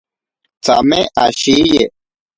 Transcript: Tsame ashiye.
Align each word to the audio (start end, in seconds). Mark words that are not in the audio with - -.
Tsame 0.63 0.99
ashiye. 1.25 1.81